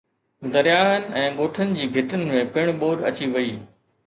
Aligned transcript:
درياهن 0.53 1.05
۽ 1.23 1.25
ڳوٺن 1.41 1.75
جي 1.81 1.87
گهٽين 1.99 2.25
۾ 2.33 2.41
پڻ 2.57 2.73
ٻوڏ 2.81 3.05
اچي 3.13 3.31
وئي 3.39 3.55